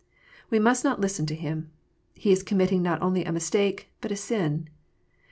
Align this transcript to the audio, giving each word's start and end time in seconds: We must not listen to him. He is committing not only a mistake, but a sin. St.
We 0.49 0.57
must 0.57 0.83
not 0.83 0.99
listen 0.99 1.27
to 1.27 1.35
him. 1.35 1.69
He 2.15 2.31
is 2.31 2.41
committing 2.41 2.81
not 2.81 3.03
only 3.03 3.23
a 3.23 3.31
mistake, 3.31 3.89
but 4.01 4.11
a 4.11 4.15
sin. 4.15 4.61
St. 4.65 4.69